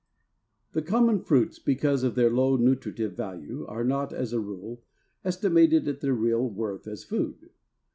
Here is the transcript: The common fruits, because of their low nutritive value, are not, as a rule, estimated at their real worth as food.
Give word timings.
The 0.71 0.81
common 0.81 1.19
fruits, 1.19 1.59
because 1.59 2.01
of 2.03 2.15
their 2.15 2.31
low 2.31 2.57
nutritive 2.57 3.15
value, 3.15 3.67
are 3.67 3.83
not, 3.83 4.11
as 4.11 4.33
a 4.33 4.39
rule, 4.39 4.81
estimated 5.23 5.87
at 5.87 6.01
their 6.01 6.15
real 6.15 6.49
worth 6.49 6.87
as 6.87 7.03
food. 7.03 7.51